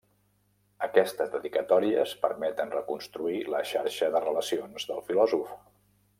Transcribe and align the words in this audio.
Aquestes 0.85 1.29
dedicatòries 1.33 2.15
permeten 2.23 2.73
reconstruir 2.77 3.43
la 3.57 3.61
xarxa 3.75 4.11
de 4.17 4.23
relacions 4.27 4.89
del 4.91 5.07
filòsof. 5.13 5.55